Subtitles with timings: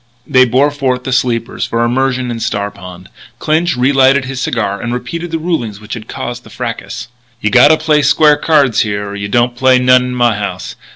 [0.25, 3.07] They bore forth the sleepers for immersion in Star Pond.
[3.37, 7.07] Clinch relighted his cigar and repeated the rulings which had caused the fracas:
[7.39, 10.75] "You gotta play square cards here or you don't play none in my house.